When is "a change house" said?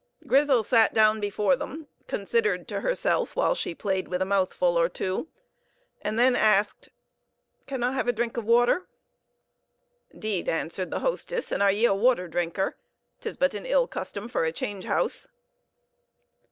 14.43-15.27